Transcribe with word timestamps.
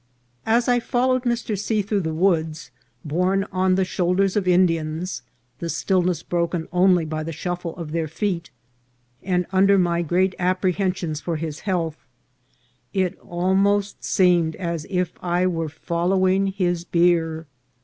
As 0.47 0.67
I 0.67 0.79
followed 0.79 1.25
Mr. 1.25 1.55
C. 1.55 1.83
through 1.83 1.99
the 2.01 2.11
woods, 2.11 2.71
borne 3.05 3.43
on 3.51 3.75
the 3.75 3.85
shoulders 3.85 4.35
of 4.35 4.47
Indians, 4.47 5.21
the 5.59 5.69
stillness 5.69 6.23
broken 6.23 6.67
only 6.73 7.05
by 7.05 7.21
the 7.21 7.31
shuffle 7.31 7.75
of 7.77 7.91
their 7.91 8.07
feet, 8.07 8.49
and 9.21 9.45
under 9.51 9.77
my 9.77 10.01
great 10.01 10.33
apprehensions 10.39 11.21
for 11.21 11.35
his 11.35 11.59
health, 11.69 11.97
it 12.95 13.15
almost 13.19 14.03
seemed 14.03 14.55
as 14.55 14.87
if 14.89 15.11
I 15.21 15.45
were 15.45 15.69
following 15.69 16.47
his 16.47 16.83
bier. 16.83 17.45